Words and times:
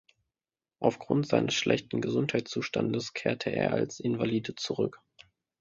Aufgrund 0.79 1.27
seines 1.27 1.53
schlechten 1.53 2.01
Gesundheitszustandes 2.01 3.13
kehrte 3.13 3.51
er 3.51 3.71
als 3.73 3.99
Invalide 3.99 4.55
zurück. 4.55 4.99